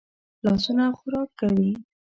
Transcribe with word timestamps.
لاسونه 0.45 0.85
خوراک 0.97 1.29
کوي 1.39 1.69